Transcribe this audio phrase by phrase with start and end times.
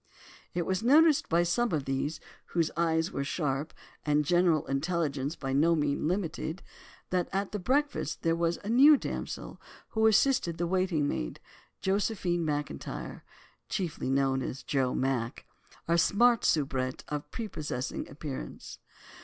[0.55, 3.71] It was noticed by some of these whose eyes were sharp
[4.03, 6.63] and general intelligence by no means limited,
[7.11, 11.39] that at the breakfast there was a new damsel who assisted the waiting maid,
[11.81, 13.23] Josephine Macintyre
[13.69, 15.45] (chiefly known as Joe Mac),
[15.87, 18.79] a smart soubrette of prepossessing appearance.